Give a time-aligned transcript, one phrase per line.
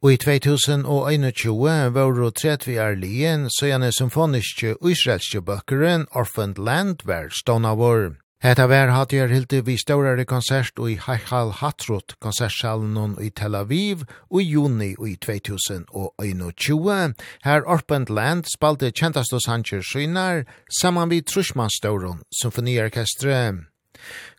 [0.00, 6.06] Og i 2021 var det tredje vi er lien, så gjerne symfoniske og israelske bøkeren
[6.16, 8.14] Orphaned Land var stående vår.
[8.40, 14.06] Hetta vær hatt gjør hilti vi større konsert i Heichal Hatrot konsertsalen i Tel Aviv
[14.32, 17.12] i juni i 2021.
[17.44, 20.46] Her Orpent Land spalte kjentast hos hansjer synar
[20.80, 23.68] saman vi Trushmanstauron symfoniorkestre.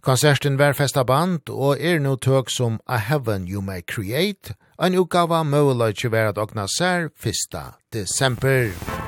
[0.02, 4.96] Konserten var festa band og er no tøk som A Heaven You May Create Ein
[4.96, 7.62] utgava møguleitje var at okna sær 1.
[7.92, 9.01] desember.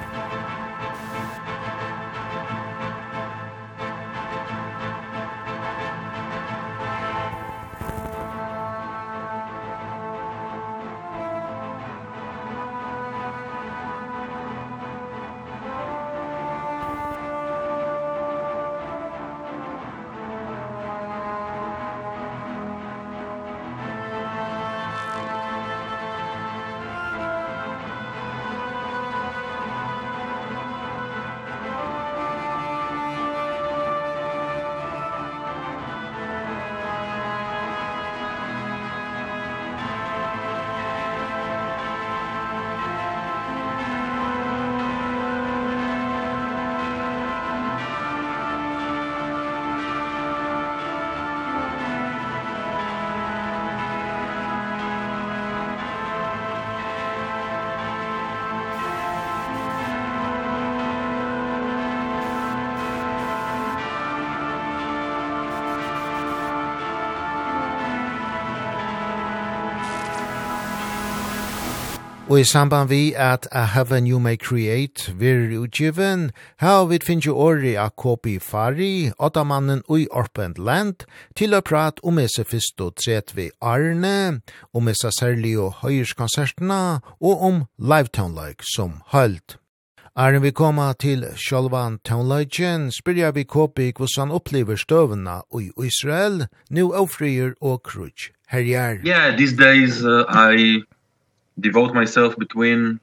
[72.30, 77.26] Og i samband vi at A Heaven You May Create vir utgiven, her vi finnes
[77.28, 81.04] jo åri av Kopi Fari, åttamannen ui Orpent Land,
[81.36, 84.40] til å prate om esse fyrst og tret vi Arne,
[84.74, 89.58] om esse særlig og høyerskonsertene, og om like som hølt.
[90.16, 96.94] Arne vi koma til Sjolvan Townløygen, spyrja vi Kopi hvordan opplever støvna ui Israel, nu
[96.94, 99.02] Ofrier og krutsk herjar.
[99.04, 100.84] Yeah, these days uh, I
[101.60, 103.00] devote myself between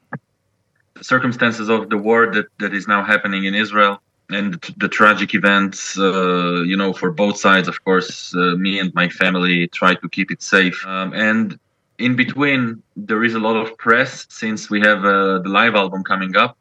[0.94, 4.00] the circumstances of the war that that is now happening in Israel
[4.30, 8.78] and the, the tragic events uh, you know for both sides of course uh, me
[8.78, 10.84] and my family try to keep it safe.
[10.86, 11.58] Um, and
[11.98, 16.02] in between there is a lot of press since we have uh, the live album
[16.04, 16.56] coming up.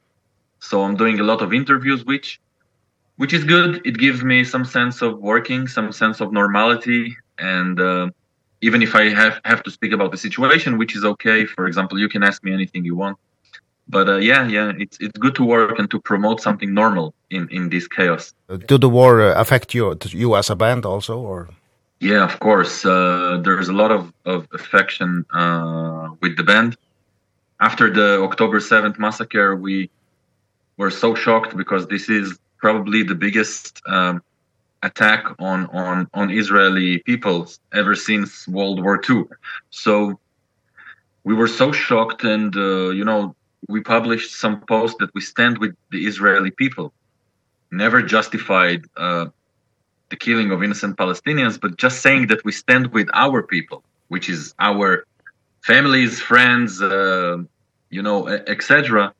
[0.59, 2.39] So i'm doing a lot of interviews which
[3.19, 3.81] which is good.
[3.85, 7.17] It gives me some sense of working some sense of normality.
[7.38, 8.09] And uh,
[8.62, 11.46] even if I have have to speak about the situation, which is okay.
[11.46, 13.18] For example, you can ask me anything you want.
[13.88, 17.47] But uh, yeah, yeah, it's it's good to work and to promote something normal in
[17.50, 18.34] in this chaos.
[18.68, 21.50] Do the war uh, affect you you as a band also or
[22.00, 22.86] Yeah, of course.
[22.86, 26.78] Uh there's a lot of of affection uh with the band.
[27.59, 29.90] After the October 7th massacre, we
[30.78, 34.22] were so shocked because this is probably the biggest um
[34.84, 39.23] attack on on on Israeli people ever since World War II.
[39.69, 40.19] So
[41.23, 43.35] we were so shocked and uh, you know
[43.67, 46.94] we published some posts that we stand with the Israeli people
[47.72, 49.25] never justified uh
[50.09, 54.28] the killing of innocent Palestinians but just saying that we stand with our people which
[54.29, 55.06] is our
[55.61, 57.38] families friends uh,
[57.90, 59.13] you know etc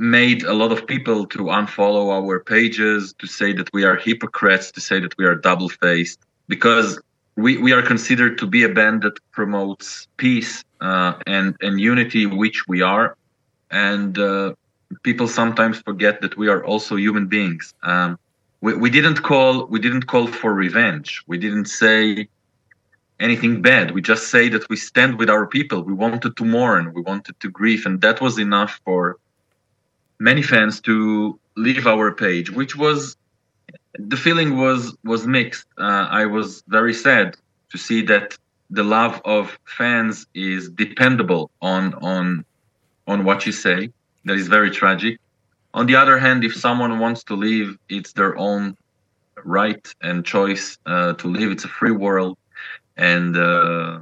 [0.00, 4.72] made a lot of people to unfollow our pages to say that we are hypocrites
[4.72, 6.18] to say that we are double faced
[6.48, 6.98] because
[7.36, 12.24] we we are considered to be a band that promotes peace uh and and unity
[12.24, 13.14] which we are.
[13.70, 14.54] And uh
[15.02, 17.74] people sometimes forget that we are also human beings.
[17.82, 18.18] Um
[18.62, 21.22] we we didn't call we didn't call for revenge.
[21.26, 22.26] We didn't say
[23.20, 23.90] anything bad.
[23.90, 25.82] We just say that we stand with our people.
[25.82, 26.94] We wanted to mourn.
[26.94, 27.84] We wanted to grieve.
[27.84, 29.18] And that was enough for
[30.20, 33.16] many fans to leave our page which was
[33.98, 35.66] the feeling was was mixed.
[35.78, 37.36] Uh, i was very sad
[37.70, 38.36] to see that
[38.70, 42.44] the love of fans is dependable on on
[43.06, 43.90] on what you say.
[44.26, 45.18] That is very tragic.
[45.74, 48.76] On the other hand if someone wants to leave it's their own
[49.44, 52.36] right and choice uh, to live it's a free world
[52.96, 54.00] and uh,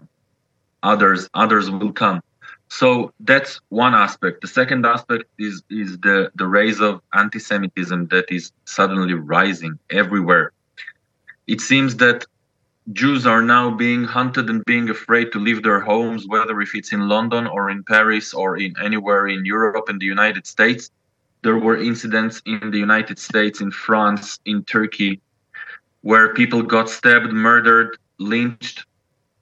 [0.82, 2.20] others others will come
[2.68, 4.42] so that's one aspect.
[4.42, 10.52] The second aspect is is the the rise of antisemitism that is suddenly rising everywhere.
[11.46, 12.26] It seems that
[12.92, 16.92] Jews are now being hunted and being afraid to leave their homes whether if it's
[16.92, 20.90] in London or in Paris or in anywhere in Europe and the United States.
[21.42, 25.20] There were incidents in the United States in France in Turkey
[26.02, 28.84] where people got stabbed murdered lynched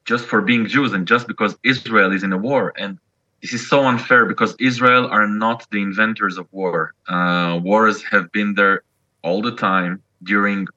[0.04, 2.72] just for being Jews and just because Israel is in a war.
[2.76, 2.98] And
[3.42, 6.94] this is so unfair because Israel are not the inventors of war.
[7.08, 8.82] Uh wars have been there
[9.22, 10.68] all the time during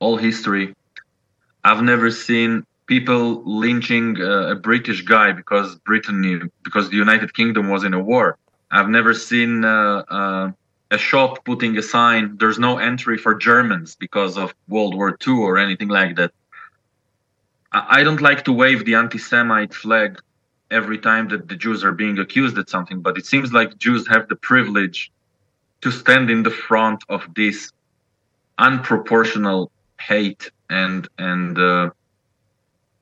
[0.00, 0.74] all history.
[1.64, 7.34] I've never seen people lynching uh, a British guy because Britain knew, because the United
[7.34, 8.38] Kingdom was in a war.
[8.70, 10.50] I've never seen uh, uh
[10.90, 15.40] a shop putting a sign there's no entry for Germans because of World War 2
[15.40, 16.32] or anything like that.
[17.72, 20.20] I, I don't like to wave the anti-Semite flag
[20.70, 24.06] every time that the Jews are being accused at something but it seems like Jews
[24.08, 25.10] have the privilege
[25.82, 27.70] to stand in the front of this
[28.58, 29.68] unproportional
[30.00, 31.90] hate and and uh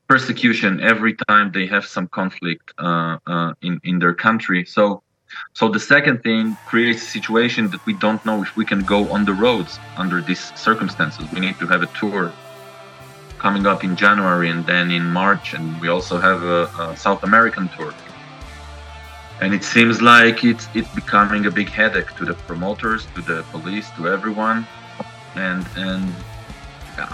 [0.08, 4.64] persecution every time they have some conflict uh uh in in their country.
[4.64, 5.02] So
[5.55, 9.11] so the second thing creates a situation that we don't know if we can go
[9.11, 11.28] on the roads under these circumstances.
[11.32, 12.37] We need to have a tour
[13.44, 17.23] coming up in January and then in March and we also have a, a South
[17.25, 17.93] American tour.
[19.43, 23.38] And it seems like it's it's becoming a big headache to the promoters, to the
[23.55, 24.58] police, to everyone.
[25.46, 26.02] And and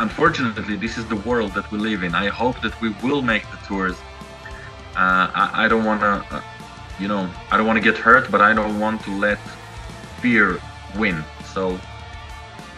[0.07, 2.13] unfortunately this is the world that we live in.
[2.15, 3.99] I hope that we will make the tours.
[5.03, 6.43] Uh I I don't want to uh,
[7.03, 9.41] you know, I don't want to get hurt, but I don't want to let
[10.23, 10.47] fear
[11.03, 11.19] win.
[11.55, 11.63] So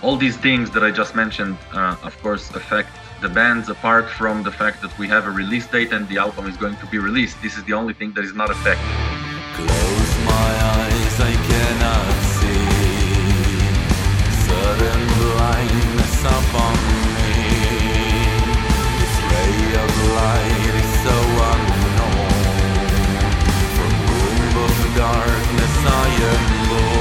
[0.05, 4.43] all these things that I just mentioned uh of course affect the bands apart from
[4.43, 6.99] the fact that we have a release date and the album is going to be
[6.99, 7.41] released.
[7.41, 8.85] This is the only thing that is not affected.
[9.55, 12.67] Close my eyes, I cannot see
[14.43, 16.75] Sudden blindness upon
[17.15, 17.31] me
[18.99, 21.17] This ray of light is so
[21.53, 22.43] unknown
[23.77, 26.92] From womb of darkness I am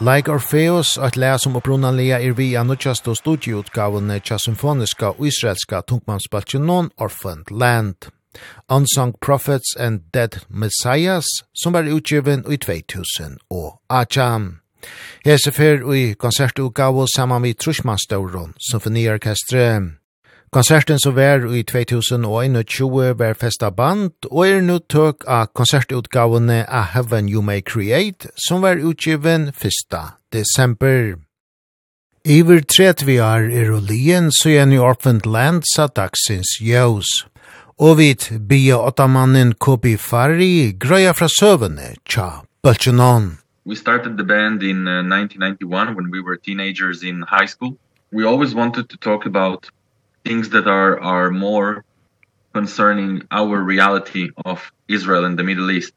[0.00, 5.26] Like Orpheus, at lea som opprunanlega er vi av nødjast og studieutgavene tja symfoniska og
[5.26, 8.06] israelska tungmannsbaltjenon Orphaned Land.
[8.70, 14.60] Unsung Prophets and Dead Messiahs, som var utgiven i 2000 og Acham.
[15.24, 19.82] Hese fyr i konsertutgave saman vi Trushmanstauron, symfoniorkestre.
[20.50, 26.94] Konserten som var i 2021 var festa band, og er nu tøk av konsertutgavene av
[26.94, 29.98] Heaven You May Create, som var utgiven 1.
[30.32, 31.18] desember.
[32.24, 37.28] Iver 30 år er og lien, så er New Orphaned Land sa dagsins jøs.
[37.78, 43.38] Og vit bia åttamannen Kobi Fari grøya fra søvene, tja, Bøltjenon.
[43.66, 47.76] We started the band in uh, 1991 when we were teenagers in high school.
[48.10, 49.68] We always wanted to talk about
[50.28, 51.70] things that are are more
[52.52, 54.58] concerning our reality of
[54.96, 55.92] Israel and the Middle East.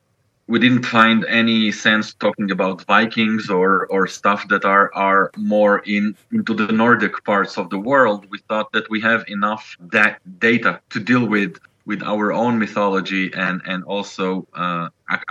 [0.51, 5.23] We didn't find any sense talking about Vikings or or stuff that are are
[5.55, 6.03] more in
[6.37, 8.19] into the Nordic parts of the world.
[8.33, 9.63] We thought that we have enough
[9.97, 10.13] that
[10.47, 11.53] data to deal with
[11.89, 14.25] with our own mythology and and also
[14.63, 14.87] uh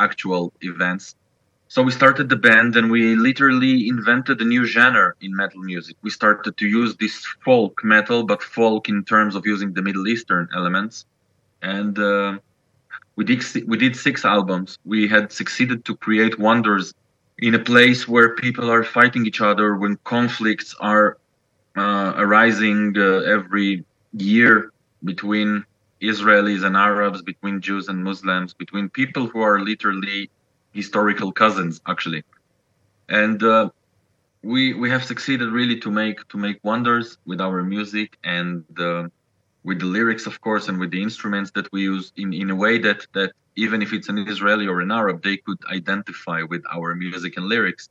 [0.09, 1.05] actual events
[1.71, 5.97] So we started the band and we literally invented a new genre in metal music.
[6.03, 10.09] We started to use this folk metal but folk in terms of using the Middle
[10.09, 11.07] Eastern elements.
[11.63, 12.39] And uh,
[13.15, 14.79] we did we did six albums.
[14.85, 16.93] We had succeeded to create wonders
[17.39, 21.19] in a place where people are fighting each other when conflicts are
[21.77, 24.73] uh, arising uh, every year
[25.05, 25.65] between
[26.03, 30.31] Israelis and Arabs, between Jews and Muslims, between people who are literally
[30.73, 32.23] historical cousins actually.
[33.09, 33.71] And uh,
[34.43, 39.09] we we have succeeded really to make to make wonders with our music and uh,
[39.65, 42.55] with the lyrics of course and with the instruments that we use in in a
[42.55, 46.63] way that that even if it's an Israeli or an Arab they could identify with
[46.73, 47.89] our music and lyrics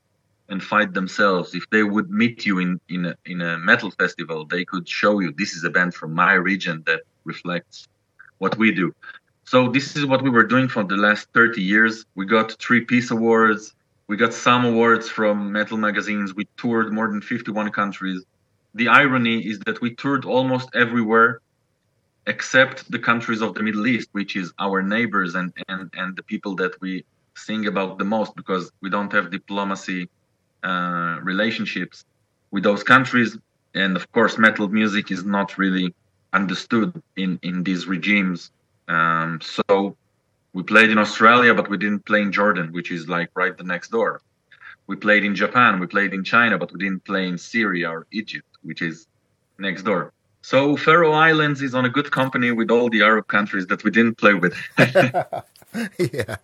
[0.50, 1.53] and fight themselves.
[1.53, 5.19] If they would meet you in in a, in a metal festival they could show
[5.19, 7.88] you this is a band from my region that reflects
[8.39, 8.91] what we do.
[9.51, 12.06] So this is what we were doing for the last 30 years.
[12.13, 13.74] We got three peace awards.
[14.08, 16.36] We got some awards from metal magazines.
[16.36, 18.24] We toured more than 51 countries.
[18.75, 21.41] The irony is that we toured almost everywhere
[22.27, 26.25] except the countries of the Middle East, which is our neighbors and and and the
[26.32, 27.03] people that we
[27.34, 30.01] sing about the most because we don't have diplomacy
[30.70, 32.06] uh relationships
[32.51, 33.32] with those countries
[33.74, 35.88] and of course metal music is not really
[36.39, 36.89] understood
[37.24, 38.51] in in these regimes
[38.89, 39.96] Um, so
[40.53, 43.63] we played in Australia, but we didn't play in Jordan, which is like right the
[43.63, 44.22] next door.
[44.88, 48.08] We played in Japan, we played in China, but we didn't play in Syria or
[48.12, 49.08] Egypt, which is
[49.60, 50.12] next door.
[50.41, 53.91] So Faroe Islands is on a good company with all the Arab countries that we
[53.91, 54.55] didn't play with.
[56.00, 56.38] yeah.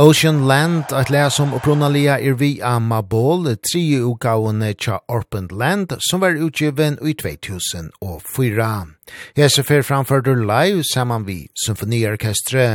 [0.00, 5.96] Ocean Land, at lea som opprunalia er vi av Mabol, tri utgavene tja Orpent Land,
[6.06, 8.68] som var utgiven i 2004.
[9.34, 12.66] Hese fer framførte live saman vi symfoniorkestre.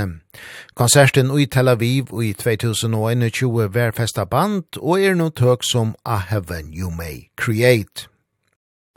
[0.76, 6.18] Konserten i Tel Aviv i 2021 var festa band, og er no tøk som A
[6.28, 8.10] Heaven You May Create.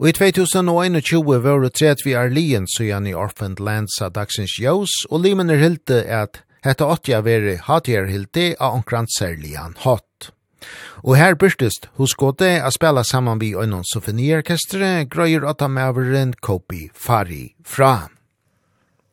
[0.03, 4.59] Og i 2021 var det tredje vi er lien søgjane i Orpent Land sa dagsins
[4.59, 10.31] jøs, og limen er hilte at Hetta åtti a veri hatierhildi a onkran særlian hot.
[11.03, 16.89] Og her byrstist hos gode a spela saman vi oinon souvenirkestre grøyer åtta maveren Kopi
[16.93, 18.09] Fari fra.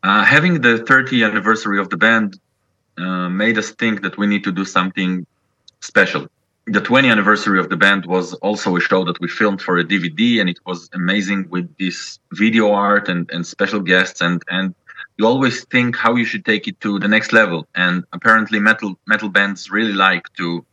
[0.03, 2.35] Uh, having the 30th anniversary of the band
[2.99, 5.25] uh, made us think that we need to do something
[5.81, 6.27] special.
[6.67, 9.85] The 20th anniversary of the band was also a show that we filmed for a
[9.85, 14.75] DVD and it was amazing with this video art and and special guests and and
[15.17, 18.99] you always think how you should take it to the next level and apparently metal
[19.07, 20.65] metal bands really like to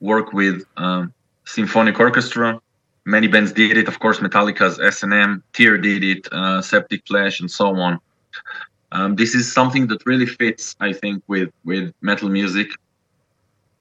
[0.00, 1.12] work with um
[1.44, 2.60] symphonic orchestra.
[3.04, 7.50] Many bands did it of course Metallica's S&M Tear did it uh, Septic Flesh and
[7.50, 8.00] so on.
[8.92, 12.68] Um this is something that really fits i think with with metal music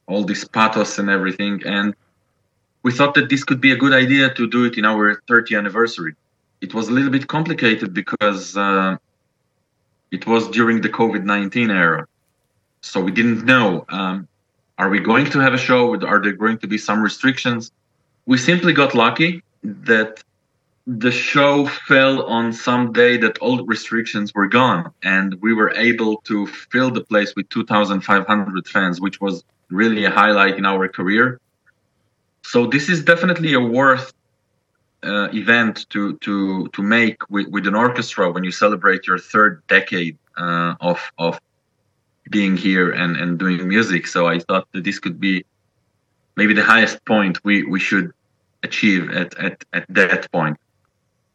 [0.08, 1.96] all this pathos and everything and
[2.84, 5.58] we thought that this could be a good idea to do it in our 30th
[5.58, 6.14] anniversary.
[6.62, 8.98] It was a little bit complicated because uh
[10.12, 12.08] it was during the COVID-19 era.
[12.82, 14.28] So we didn't know um
[14.78, 17.72] are we going to have a show are there going to be some restrictions?
[18.26, 20.24] We simply got lucky that
[20.88, 26.18] the show fell on some day that all restrictions were gone and we were able
[26.22, 31.40] to fill the place with 2500 fans which was really a highlight in our career
[32.44, 34.14] so this is definitely a worth
[35.06, 39.62] uh, event to to to make with with an orchestra when you celebrate your third
[39.68, 41.40] decade uh of of
[42.30, 44.08] being here and and doing music.
[44.08, 45.46] So i thought that this could be
[46.36, 48.12] maybe the highest point we we should
[48.64, 50.58] achieve at at at that point.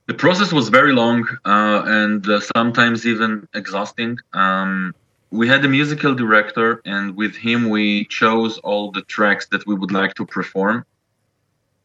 [0.07, 4.19] The process was very long uh and uh, sometimes even exhausting.
[4.33, 4.95] Um
[5.31, 9.75] we had a musical director and with him we chose all the tracks that we
[9.75, 10.85] would like to perform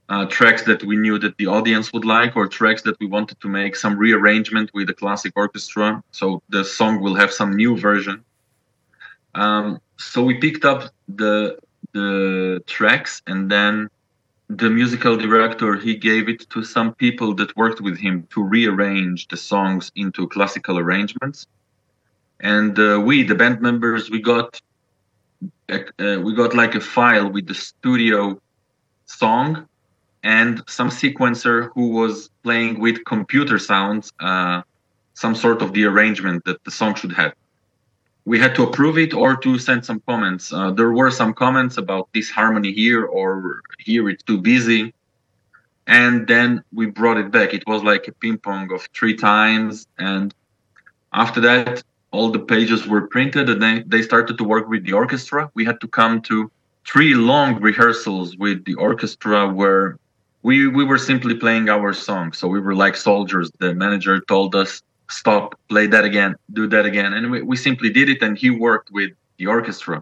[0.10, 3.40] uh tracks that we knew that the audience would like or tracks that we wanted
[3.42, 6.04] to make some rearrangement with the classic orchestra.
[6.12, 8.24] So the song will have some new version.
[9.34, 11.58] Um so we picked up the
[11.94, 13.90] the tracks and then
[14.50, 19.28] the musical director he gave it to some people that worked with him to rearrange
[19.30, 21.48] the songs into classical arrangements.
[22.42, 24.62] And uh, we the band members we got
[25.70, 28.40] uh, we got like a file with the studio
[29.06, 29.68] song
[30.26, 34.62] and some sequencer who was playing with computer sounds uh
[35.14, 37.34] some sort of the arrangement that the song should have.
[38.26, 40.52] We had to approve it or to send some comments.
[40.52, 44.94] Uh, there were some comments about this harmony here or here it's too busy.
[45.88, 47.54] And then we brought it back.
[47.54, 49.88] It was like a ping pong of three times.
[49.98, 50.34] And
[51.14, 54.94] after that all the pages were printed and then they started to work with the
[54.94, 55.50] orchestra.
[55.54, 56.52] We had to come to
[56.86, 59.98] three long rehearsals with the orchestra where
[60.46, 63.48] we we were simply playing our song so we were like soldiers.
[63.64, 64.72] The manager told us
[65.10, 67.12] stop play that again do that again.
[67.16, 69.98] And we we simply did it and he worked with the orchestra.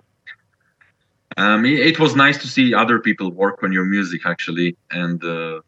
[1.38, 4.70] Um it, it was nice to see other people work on your music actually
[5.02, 5.62] and uh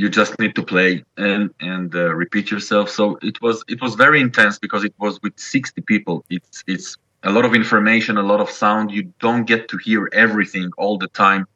[0.00, 0.90] you just need to play
[1.28, 2.86] and and uh, repeat yourself.
[2.98, 6.16] So it was it was very intense because it was with 60 people.
[6.36, 6.88] It's it's
[7.30, 8.90] a lot of information a lot of sound.
[8.90, 11.46] You don't get to hear everything all the time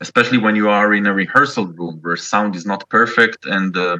[0.00, 3.98] especially when you are in a rehearsal room where sound is not perfect and uh,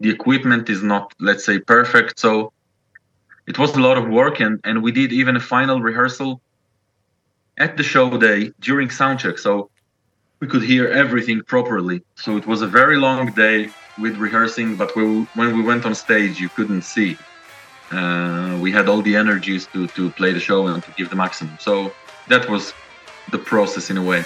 [0.00, 2.18] the equipment is not let's say perfect.
[2.18, 2.52] So
[3.46, 6.40] it was a lot of work and and we did even a final rehearsal
[7.58, 9.38] at the show day during sound check.
[9.38, 9.70] So
[10.40, 12.02] we could hear everything properly.
[12.16, 15.02] So it was a very long day with rehearsing but we,
[15.34, 17.18] when we went on stage you couldn't see.
[17.90, 21.16] Uh we had all the energies to to play the show and to give the
[21.24, 21.56] maximum.
[21.68, 21.74] So
[22.32, 22.74] that was
[23.30, 24.24] the process in a way.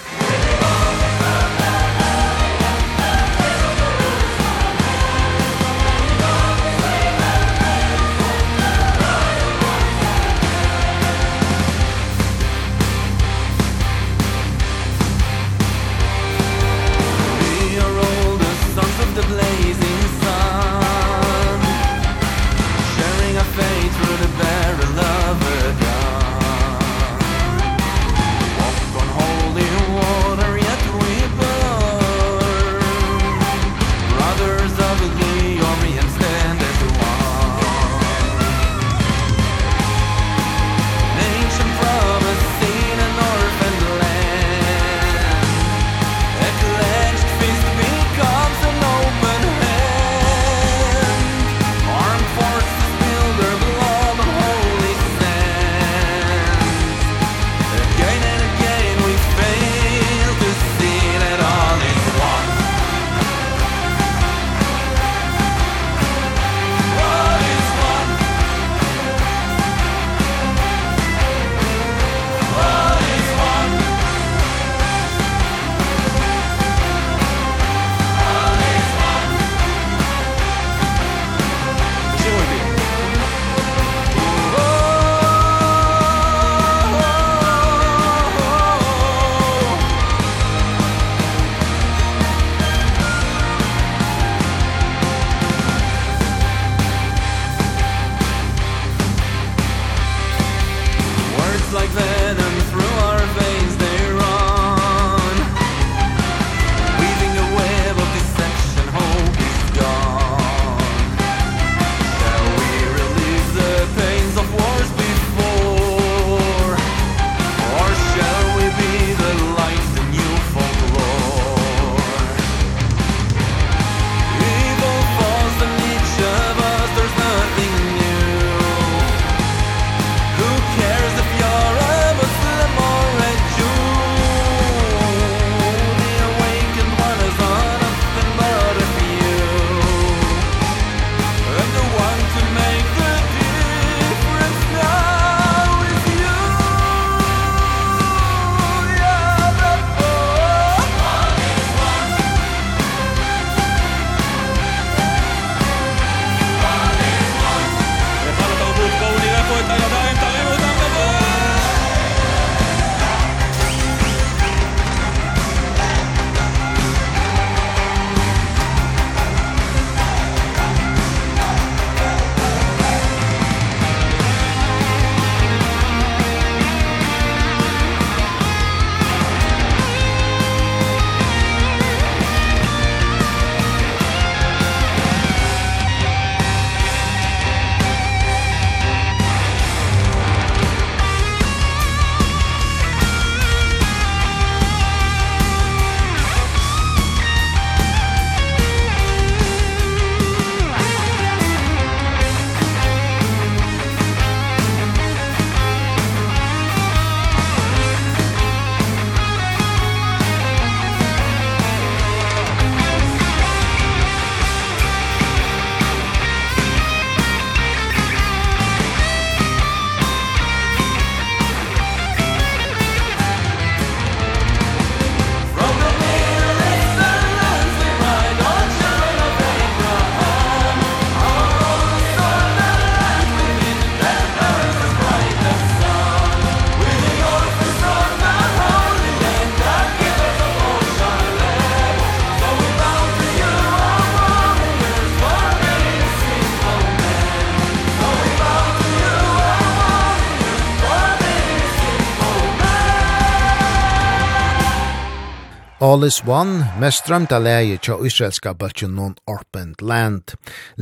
[255.86, 260.32] All is One, mest strømta leie tja israelska bøtjen non Orpent Land.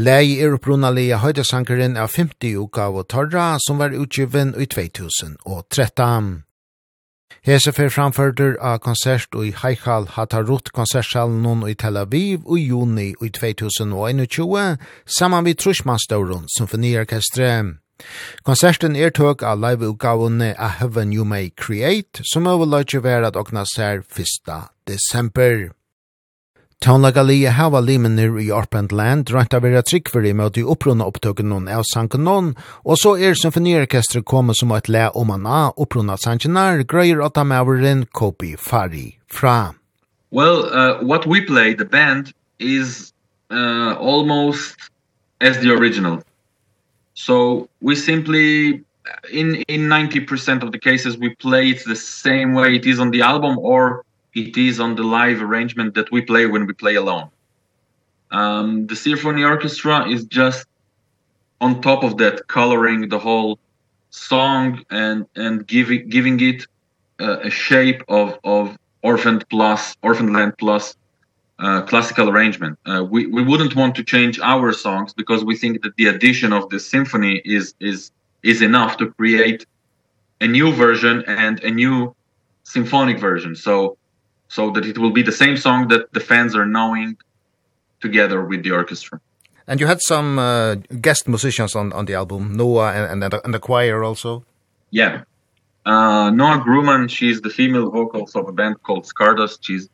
[0.01, 6.33] Leie er opprunalega høydesankeren av 50 uka av Torra som var utgiven i 2013.
[7.45, 13.11] Hese fer framførder av konsert i Haikal Hatarut konsertsalen non i Tel Aviv i juni
[13.13, 17.84] i 2021 saman vid Trushmanstauron Symfoniorkestre.
[18.45, 23.65] Konserten er tøk av live-utgavene A Heaven You May Create, som overløyde være at åkna
[23.69, 24.53] ser 1.
[24.87, 25.71] desember.
[26.85, 31.71] Tånlagalia hava limenir i Orpent Land rønt av vera tryggfyrir med i opprunna opptøkken noen
[31.73, 32.51] av sankanon,
[32.85, 37.47] og så er symfoniorkestret kommet som et le om han av opprunna sankanar, grøyer åtta
[37.49, 39.73] maveren Kopi Fari fra.
[40.31, 43.15] Well, uh, what we play, the band, is
[43.51, 44.77] uh, almost
[45.41, 46.21] as the original.
[47.15, 48.85] So we simply
[49.33, 53.11] in in 90% of the cases we play it the same way it is on
[53.11, 56.97] the album or it is on the live arrangement that we play when we play
[56.97, 57.29] alone.
[58.31, 60.67] Um the symphony orchestra is just
[61.61, 63.59] on top of that coloring the whole
[64.11, 66.67] song and and giving giving it
[67.21, 70.97] uh, a shape of of orphaned plus orphaned land plus
[71.59, 72.79] uh, classical arrangement.
[72.85, 76.53] Uh, we we wouldn't want to change our songs because we think that the addition
[76.53, 78.11] of the symphony is is
[78.43, 79.67] is enough to create
[80.41, 82.15] a new version and a new
[82.65, 83.55] symphonic version.
[83.55, 83.97] So
[84.49, 87.17] so that it will be the same song that the fans are knowing
[88.01, 89.21] together with the orchestra.
[89.67, 93.55] And you had some uh, guest musicians on on the album, Noah and and, and
[93.55, 94.45] the choir also.
[94.91, 95.23] Yeah.
[95.87, 99.59] Uh Noah Grumman, she's the female vocals of a band called Scardust.
[99.61, 99.89] She's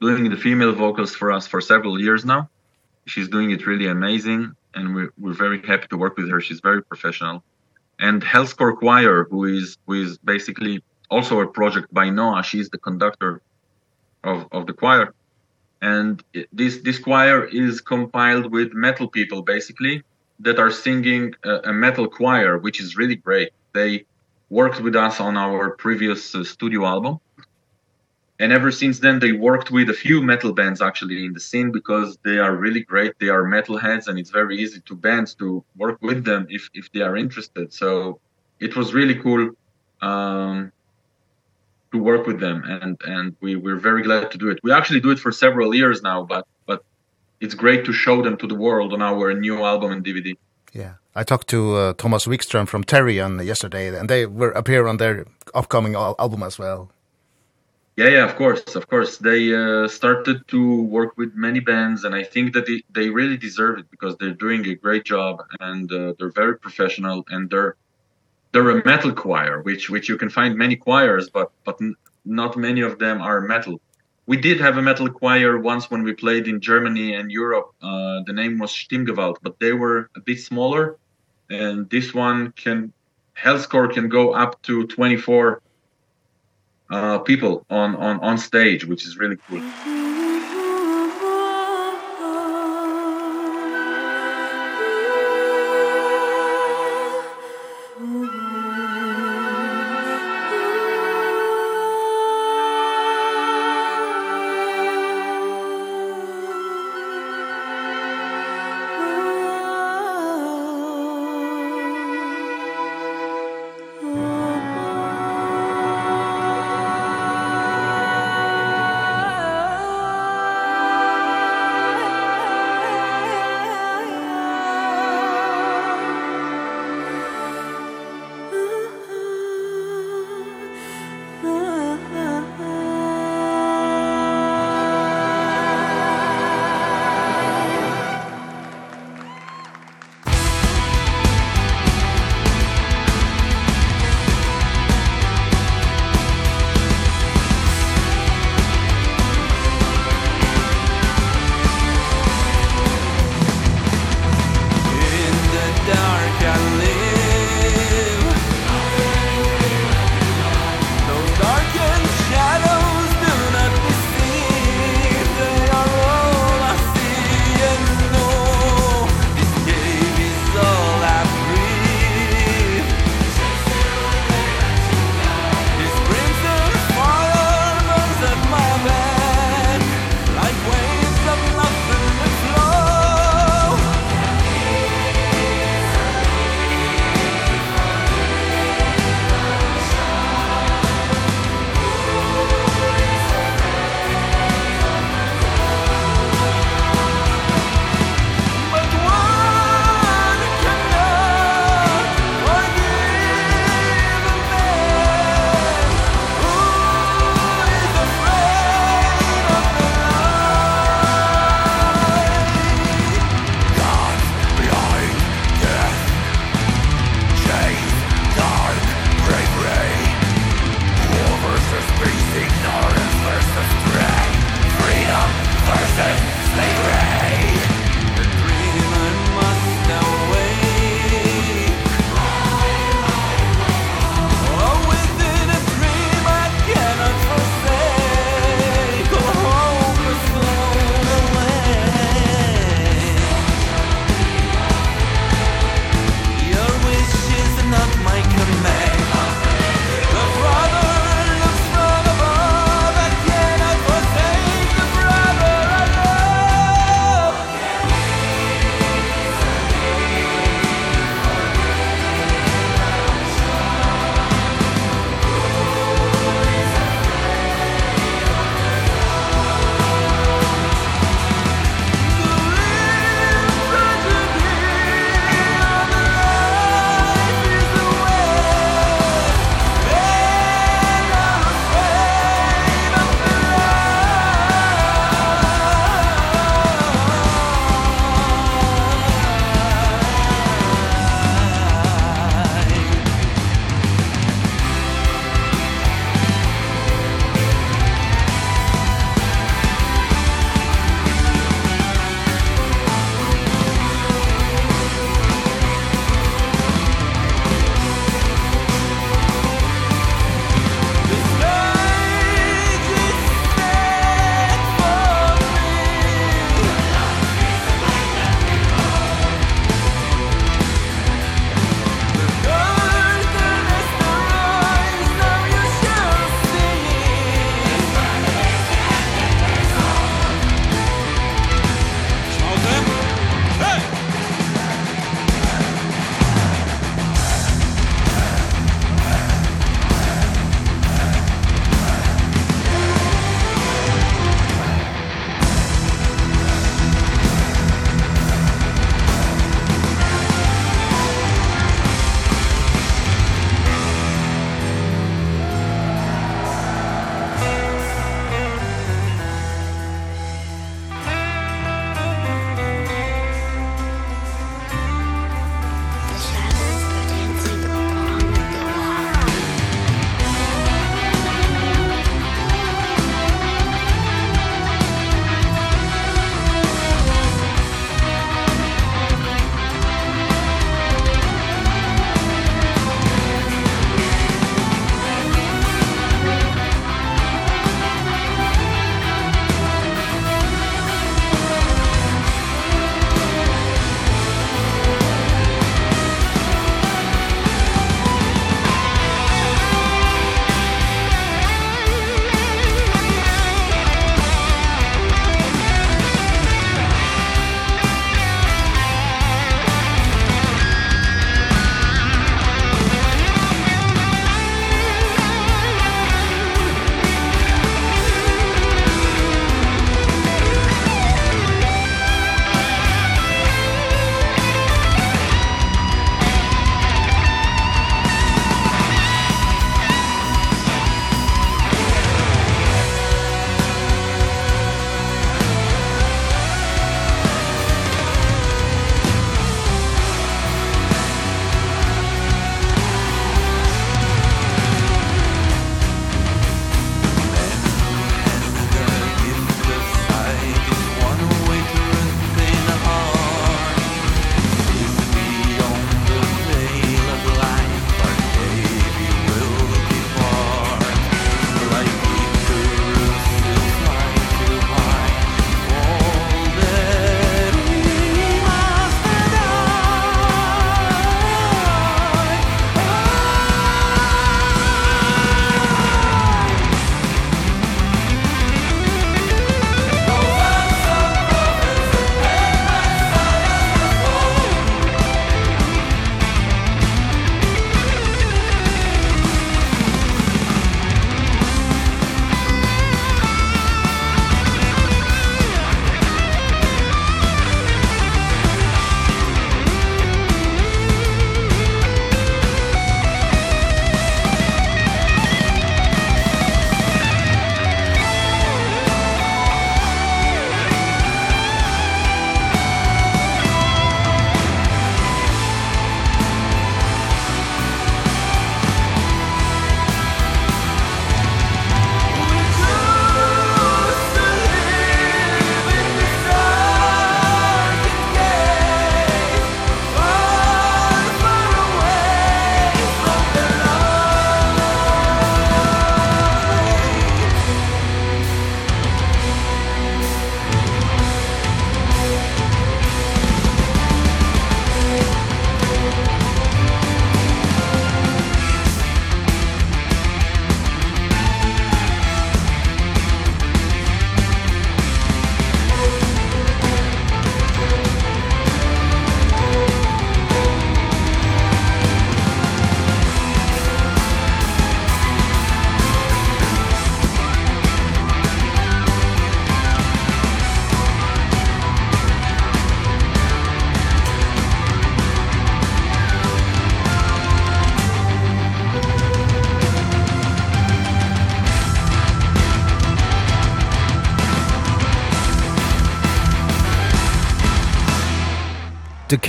[0.00, 2.48] doing the female vocals for us for several years now.
[3.06, 6.40] She's doing it really amazing and we we're very happy to work with her.
[6.40, 7.42] She's very professional.
[7.98, 12.42] And Hellscore Choir who is who is basically also a project by Noah.
[12.42, 13.40] She's the conductor
[14.22, 15.14] of of the choir.
[15.82, 20.02] And this this choir is compiled with metal people basically
[20.40, 23.50] that are singing a, a metal choir which is really great.
[23.72, 24.06] They
[24.50, 27.20] worked with us on our previous uh, studio album
[28.40, 31.70] and ever since then they worked with a few metal bands actually in the scene
[31.70, 33.12] because they are really great.
[33.20, 36.68] They are metal heads and it's very easy to bands to work with them if
[36.74, 37.72] if they are interested.
[37.72, 38.20] So
[38.58, 39.50] it was really cool
[40.02, 40.72] um
[41.92, 44.58] to work with them and and we we're very glad to do it.
[44.64, 46.80] We actually do it for several years now but but
[47.40, 50.36] it's great to show them to the world on our new album and DVD
[50.74, 50.94] yeah.
[51.14, 54.96] I talked to uh, Thomas Wikström from Terry on yesterday and they were appear on
[54.96, 56.90] their upcoming al album as well.
[57.96, 59.18] Yeah, yeah, of course, of course.
[59.18, 63.36] They uh, started to work with many bands, and I think that they, they really
[63.36, 67.76] deserve it because they're doing a great job and uh, they're very professional and they're
[68.52, 71.78] they're a metal choir, which which you can find many choirs, but but
[72.24, 73.80] not many of them are metal.
[74.26, 77.74] We did have a metal choir once when we played in Germany and Europe.
[77.80, 80.96] Uh, the name was Stimmgewalt, but they were a bit smaller,
[81.50, 82.92] and this one can
[83.40, 85.62] Hellscore can go up to 24
[86.94, 89.62] uh people on on on stage which is really cool.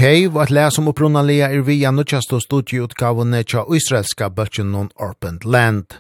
[0.06, 5.96] Cave at læs om opprunalega er via nutjast studieutgavene tja israelska bøtjen non Orpent Land,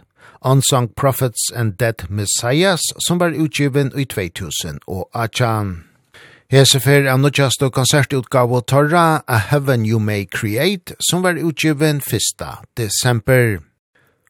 [0.46, 5.84] Unsung Prophets and Dead Messiahs, som var utgiven i 2000 og Achan.
[6.54, 12.46] Hesefer av nutjast og konsertutgave Torra, A Heaven You May Create, som var utgiven 1.
[12.78, 13.58] desember.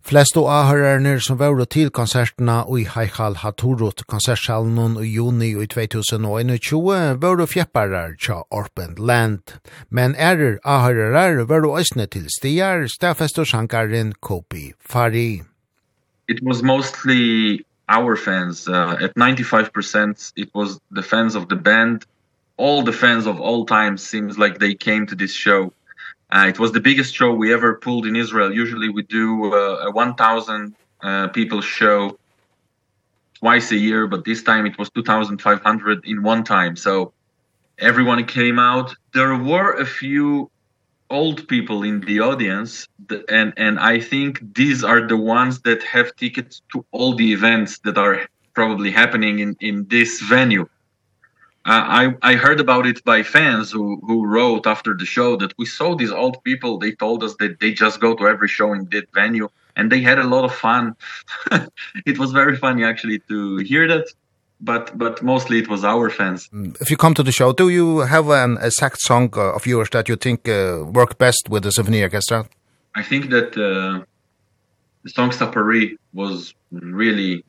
[0.05, 6.97] Flest og ahørerne som var til konsertene i Haikal Haturut konsertsalen i juni i 2021
[7.23, 9.57] var fjepparar tja Orpent Land.
[9.89, 15.41] Men er ahørerar var også til stier, stafest og sjankaren Kopi Fari.
[16.29, 18.67] It was mostly our fans.
[18.67, 22.05] Uh, at 95% it was the fans of the band.
[22.59, 25.73] All the fans of all time seems like they came to this show.
[26.31, 28.53] Uh, it was the biggest show we ever pulled in Israel.
[28.53, 32.17] Usually we do uh, a 1000 uh, people show
[33.35, 36.75] twice a year, but this time it was 2500 in one time.
[36.75, 37.13] So
[37.79, 38.95] everyone came out.
[39.13, 40.49] There were a few
[41.09, 42.87] old people in the audience
[43.29, 47.79] and and I think these are the ones that have tickets to all the events
[47.79, 50.67] that are probably happening in in this venue.
[51.65, 55.65] I I heard about it by fans who who wrote after the show that we
[55.65, 56.77] saw these old people.
[56.77, 60.01] They told us that they just go to every show in that venue and they
[60.01, 60.95] had a lot of fun.
[62.05, 64.05] It was very funny actually to hear that
[64.61, 66.49] but but mostly it was our fans.
[66.79, 70.07] If you come to the show do you have an exact song of yours that
[70.09, 72.47] you think uh, work best with the symphony orchestra?
[72.95, 74.05] I think that uh,
[75.03, 77.43] the song Sapari was really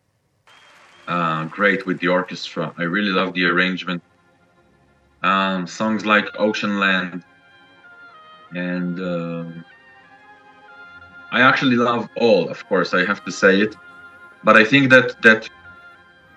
[1.09, 2.73] uh great with the orchestra.
[2.79, 4.03] I really love the arrangement.
[5.23, 7.25] Um songs like Ocean Land
[8.55, 9.65] and um
[11.33, 13.77] I actually love all, of course, I have to say it.
[14.45, 15.49] But I think that that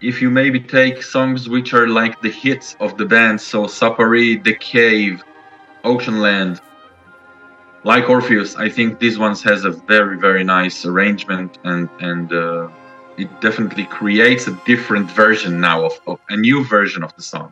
[0.02, 4.44] if you maybe take songs which are like the hits of the band, so Sapari,
[4.44, 5.24] The Cave,
[5.84, 6.62] Ocean Land,
[7.84, 12.68] like Orpheus, I think these ones has a very very nice arrangement and and uh
[13.20, 17.52] it definitely creates a different version now of, of a new version of the song.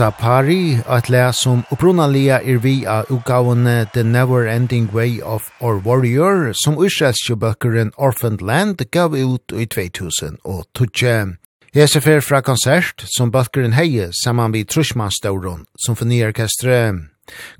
[0.00, 5.76] Sapari, et le som opprunalia er vi av utgavene The Never Ending Way of Our
[5.84, 11.36] Warrior, som urselskje bøkeren Orphaned Land gav ut i 2012.
[11.76, 16.96] Hese fer fra konsert som bøkeren heie saman vi Trushmanstauron, som orkestre.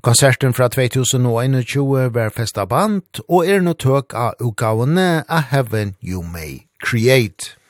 [0.01, 6.23] Konserten fra 2021 var festa band, og er no tøk av utgavene A Heaven You
[6.23, 7.60] May Create.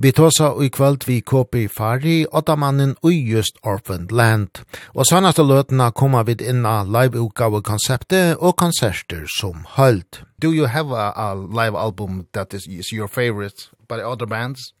[0.00, 4.60] Vi tåsa i kvöld vi Kopi Fari, åttamannen ui just Orphan Land.
[4.94, 10.20] Og sannaste løtena koma vid inna live-utgave konseptet og konserter som hølt.
[10.38, 14.72] Do you have a, a live album that is, is your favorite by other bands?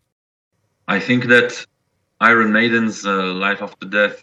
[0.86, 1.66] I think that
[2.20, 4.22] Iron Maiden's uh, Life After Death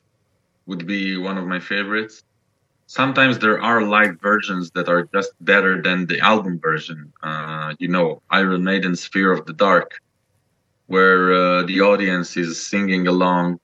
[0.66, 2.24] would be one of my favorites.
[2.88, 7.12] Sometimes there are live versions that are just better than the album version.
[7.22, 10.00] Uh, you know, Iron Maiden's Fear of the Dark–
[10.88, 13.58] where uh, the audience is singing along.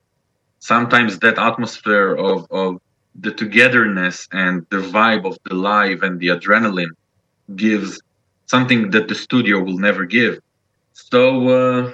[0.60, 2.78] Sometimes that atmosphere of of
[3.14, 6.94] the togetherness and the vibe of the live and the adrenaline
[7.56, 8.00] gives
[8.46, 10.38] something that the studio will never give.
[10.92, 11.22] So
[11.58, 11.92] uh,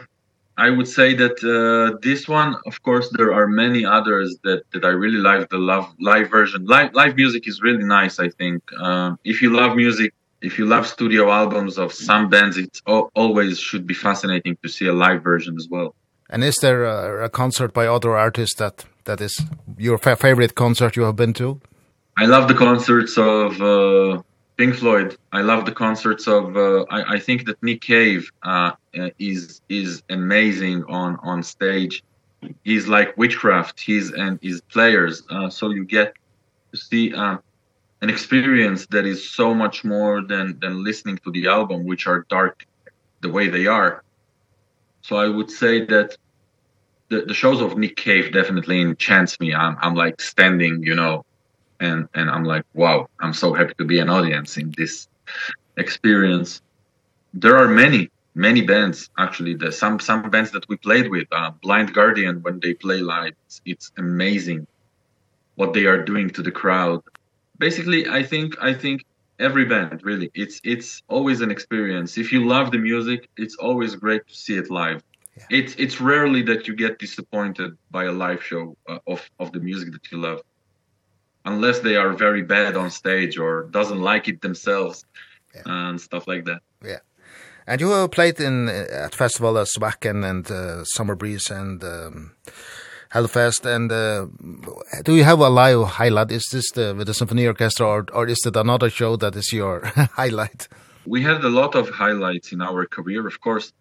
[0.57, 4.85] i would say that uh, this one of course there are many others that that
[4.91, 6.61] i really like the live live version.
[6.75, 8.61] Live live music is really nice i think.
[8.87, 10.11] Um uh, if you love music
[10.41, 14.87] if you love studio albums of some bands, it always should be fascinating to see
[14.87, 15.95] a live version as well.
[16.31, 19.35] And is there a, a concert by other artists that that is
[19.79, 21.61] your fa favorite concert you have been to?
[22.17, 24.23] I love the concerts of uh,
[24.57, 25.17] Pink Floyd.
[25.33, 28.73] I love the concerts of uh, I I think that Nick Cave uh,
[29.19, 32.05] is is amazing on on stage.
[32.63, 33.81] He's like witchcraft.
[33.81, 35.23] He's and his players.
[35.31, 36.15] Uh, so you get
[36.73, 37.39] to see uh
[38.01, 42.27] an experience that is so much more than than listening to the album which are
[42.29, 42.67] dark
[43.21, 44.03] the way they are.
[45.03, 46.17] So i would say that
[47.09, 49.55] the the shows of Nick Cave definitely enchants me.
[49.55, 51.25] I'm i'm like standing you know
[51.81, 55.09] and and i'm like wow i'm so happy to be an audience in this
[55.77, 56.61] experience.
[57.35, 59.55] There are many many bands actually.
[59.55, 63.35] The some some bands that we played with uh, Blind Guardian when they play live
[63.47, 64.67] it's, it's amazing
[65.57, 67.03] what they are doing to the crowd
[67.59, 69.05] basically i think i think
[69.39, 72.19] every band really it's it's always an experience.
[72.19, 75.03] If you love the music it's always great to see it live.
[75.37, 75.59] Yeah.
[75.59, 79.61] it's it's rarely that you get disappointed by a live show uh, of of the
[79.61, 80.41] music that you love.
[81.45, 85.05] Unless they are very bad on stage or doesn't like it themselves
[85.55, 85.63] yeah.
[85.65, 86.61] and stuff like that.
[86.85, 87.01] Yeah.
[87.67, 91.83] And you have played in uh, at festival as Wacken and uh, Summer Breeze and
[91.85, 92.33] um
[93.11, 94.27] Hellfest and uh,
[95.03, 96.31] do you have a live highlight?
[96.31, 99.51] Is this the with the symphony orchestra or or is it another show that is
[99.53, 99.85] your
[100.21, 100.69] highlight?
[101.07, 103.73] We had a lot of highlights in our career of course.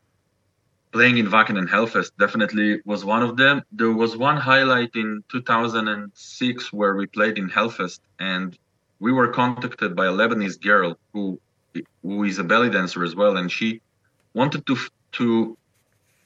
[0.93, 3.61] Playing in Wacken and Hellfest definitely was one of them.
[3.73, 8.57] There was one highlight in 2006 where we played in Hellfest and
[9.01, 11.39] we were contacted by a Lebanese girl who
[12.01, 13.81] who is a belly dancer as well and she
[14.33, 14.77] wanted to
[15.11, 15.57] to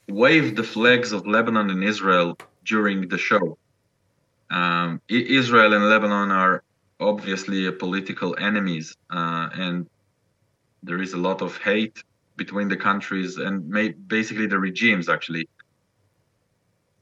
[0.08, 3.58] wave the flags of Lebanon and Israel during the show.
[4.50, 6.62] Um Israel and Lebanon are
[7.00, 9.88] obviously political enemies uh and
[10.82, 12.02] there is a lot of hate
[12.36, 13.54] between the countries and
[14.08, 15.48] basically the regimes actually.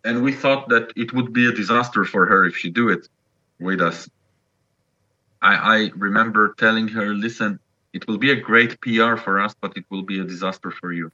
[0.04, 3.08] And we thought that it would be a disaster for her if she do it
[3.58, 4.08] with us.
[5.42, 7.58] I I remember telling her listen
[7.92, 10.92] it will be a great PR for us but it will be a disaster for
[10.92, 11.10] you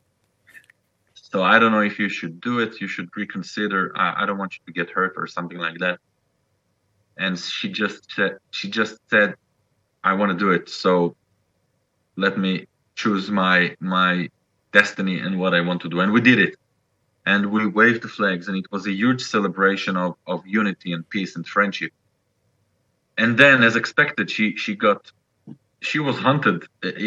[1.30, 2.80] so i don't know if you should do it.
[2.80, 5.98] You should reconsider i i don't want you to get hurt or something like that.
[7.18, 9.34] And she just said she just said
[10.04, 11.16] i want to do it so
[12.16, 14.28] let me choose my my
[14.72, 16.00] destiny and what i want to do.
[16.00, 16.54] And we did it.
[17.32, 21.08] And we waved the flags and it was a huge celebration of of unity and
[21.14, 21.92] peace and friendship.
[23.18, 25.00] And then as expected she she got
[25.88, 26.58] she was hunted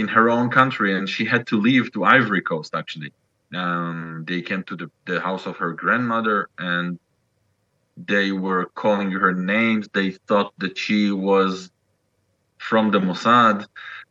[0.01, 3.11] in her own country and she had to leave to Ivory Coast actually
[3.56, 7.00] um they came to the the house of her grandmother and
[7.97, 9.88] they were calling her names.
[9.93, 11.70] They thought that she was
[12.60, 13.66] from the Mossad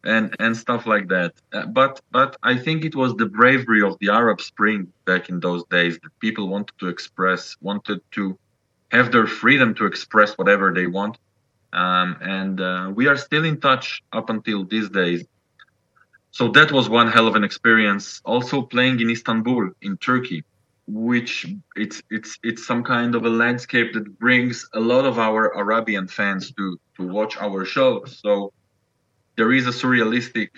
[0.05, 1.32] and and stuff like that.
[1.53, 5.41] Uh, but but i think it was the bravery of the arab spring back in
[5.41, 8.36] those days that people wanted to express wanted to
[8.91, 11.18] have their freedom to express whatever they want.
[11.72, 15.24] Um and uh, we are still in touch up until these days
[16.30, 18.20] so that was one hell of an experience.
[18.24, 20.44] Also playing in Istanbul in Turkey
[20.88, 25.50] which it's it's it's some kind of a landscape that brings a lot of our
[25.50, 28.04] Arabian fans to to watch our show.
[28.06, 28.52] So
[29.36, 30.48] there is a surrealistic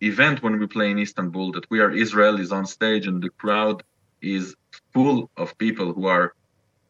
[0.00, 3.82] event when we play in Istanbul that we are Israelis on stage and the crowd
[4.22, 4.54] is
[4.92, 6.34] full of people who are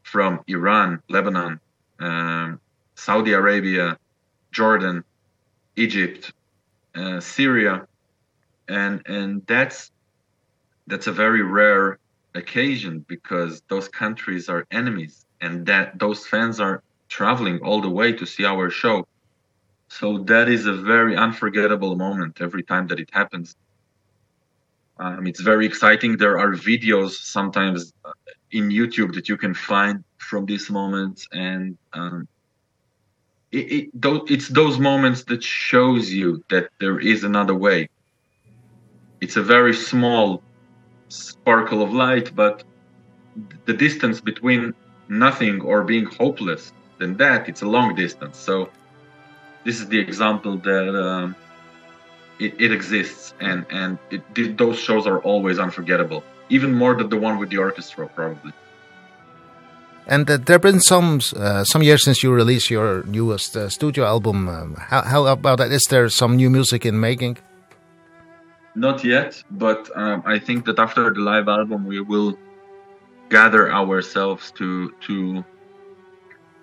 [0.02, 1.60] from Iran, Lebanon,
[2.00, 2.60] um
[2.96, 3.96] Saudi Arabia,
[4.52, 5.04] Jordan,
[5.76, 6.32] Egypt,
[6.94, 7.86] uh Syria
[8.68, 9.90] and and that's
[10.86, 11.98] that's a very rare
[12.34, 18.12] occasion because those countries are enemies and that those fans are traveling all the way
[18.12, 19.04] to see our show.
[19.90, 23.54] So that is a very unforgettable moment every time that it happens.
[24.98, 26.16] Um it's very exciting.
[26.16, 27.92] There are videos sometimes
[28.52, 32.26] in youtube that you can find from these moments and um
[33.52, 37.88] it, it those it's those moments that shows you that there is another way
[39.28, 40.42] it's a very small
[41.10, 42.64] sparkle of light but
[43.66, 44.72] the distance between
[45.10, 48.38] nothing or being hopeless than that it's a long distance.
[48.38, 48.70] So
[49.66, 51.36] this is the example that um,
[52.38, 54.22] it it exists and and it
[54.56, 56.24] those shows are always unforgettable.
[56.48, 58.52] Even more than the one with the orchestra probably.
[60.06, 63.68] And uh, there have been some uh, some years since you released your newest uh,
[63.68, 64.48] studio album.
[64.48, 65.70] Um, how how about that?
[65.70, 67.36] Is there some new music in making?
[68.78, 72.38] Not yet, but um I think that after the live album we will
[73.28, 74.68] gather ourselves to
[75.06, 75.44] to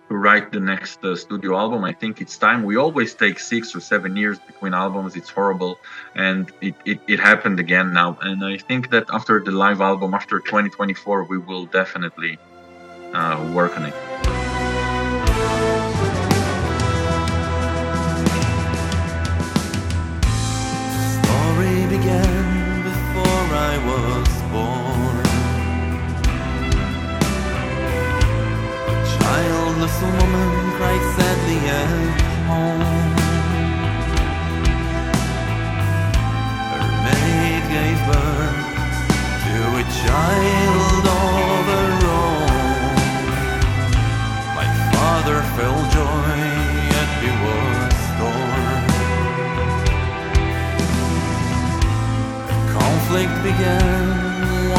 [0.08, 1.84] to write the next uh, studio album.
[1.84, 2.64] I think it's time.
[2.64, 5.18] We always take 6 or 7 years between albums.
[5.20, 5.74] It's horrible
[6.16, 8.18] and it it it happened again now.
[8.22, 12.34] And I think that after the live album after 2024 we will definitely
[13.14, 14.45] uh work on it.
[30.02, 33.16] little woman cried sadly at home
[36.72, 38.60] Her maid gave birth
[39.46, 42.94] to a child of her own.
[44.60, 46.38] My father felt joy
[46.94, 48.82] yet he was torn
[52.50, 54.06] The conflict began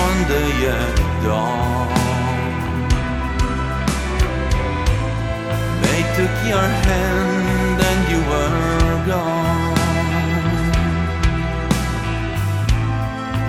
[0.05, 1.86] one day at dawn.
[6.17, 9.75] took your hand and you were gone.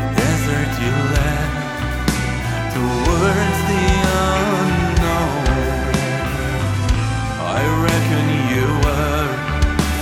[0.01, 1.49] The desert you led
[2.75, 3.85] towards the
[4.27, 5.47] unknown.
[7.55, 9.27] I reckon you were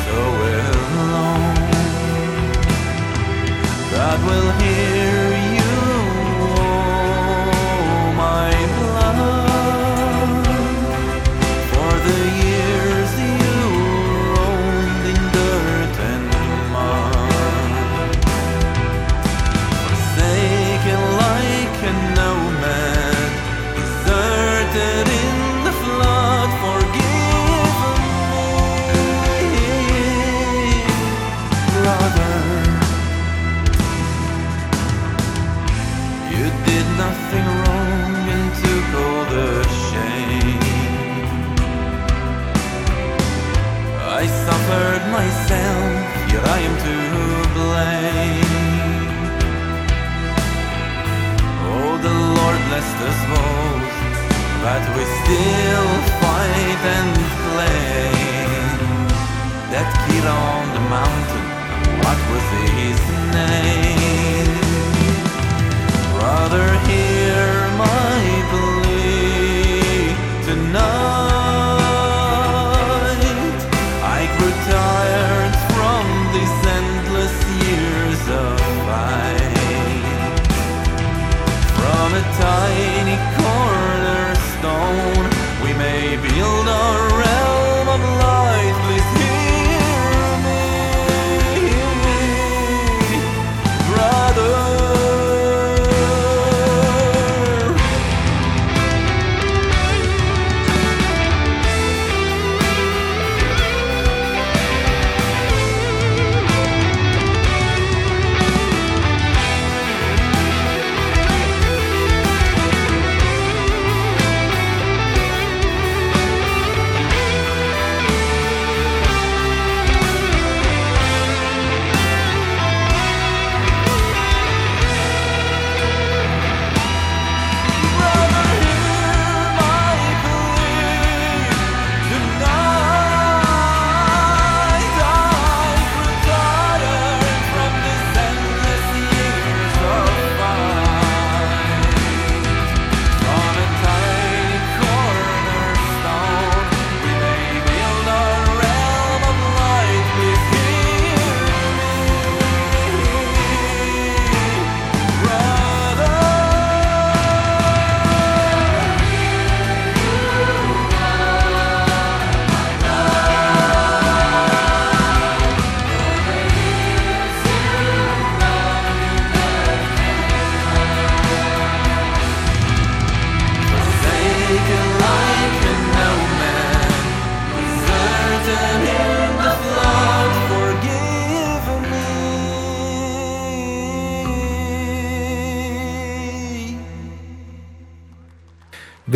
[0.06, 0.20] so
[0.58, 1.70] alone.
[3.94, 4.65] God will hear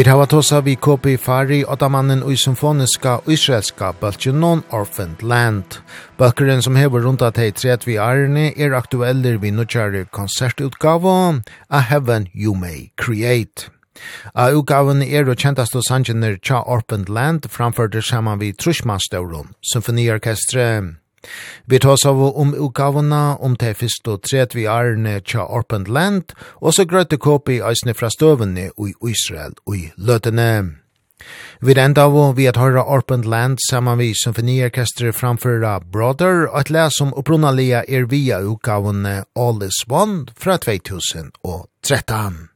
[0.09, 5.77] hava tosa vi Kopi Fari, otamannen ui symfoniska israelska bøltjen Non-Orphaned Land.
[6.17, 11.81] Bøkeren som hever rundt at hei tret vi arne er aktueller vi nukjare konsertutgave A
[11.91, 13.69] Heaven You May Create.
[14.33, 20.98] A utgaven er og kjentast og sanjener Tja Orphaned Land framførte saman vi Trushmanstauron, symfoniorkestre.
[21.65, 26.35] Vi tar av om utgavene om det første og tredje vi ærene tja Orpent Land,
[26.61, 30.51] og så grøyte kopi eisene fra støvene i Israel og i løtene.
[31.61, 36.71] Vi enda av vi at høyre Orpent Land saman vi symfoniorkestret framføra Brother, og at
[36.71, 42.48] les som opprunalia er via utgavene All is One fra 2013.